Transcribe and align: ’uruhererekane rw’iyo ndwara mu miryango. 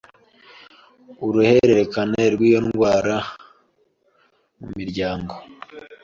’uruhererekane 1.25 2.21
rw’iyo 2.33 2.59
ndwara 2.67 3.15
mu 4.59 4.67
miryango. 4.77 5.33